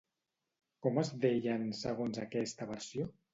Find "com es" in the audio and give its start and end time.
0.85-1.11